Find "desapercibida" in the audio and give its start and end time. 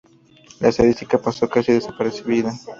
1.73-2.51